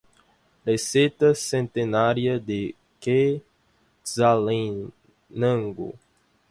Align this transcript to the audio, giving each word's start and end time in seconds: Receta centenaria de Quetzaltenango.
Receta 0.65 1.35
centenaria 1.35 2.39
de 2.39 2.73
Quetzaltenango. 2.99 4.91